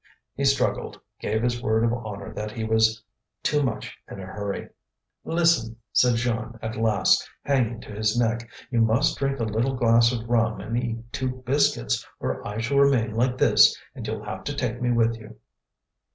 [0.33, 3.03] He struggled, gave his word of honour that he was
[3.43, 4.67] too much in a hurry.
[5.23, 10.11] "Listen!" said Jeanne, at last, hanging to his neck, "you must drink a little glass
[10.11, 14.43] of rum and eat two biscuits, or I shall remain like this, and you'll have
[14.45, 15.35] to take me with you."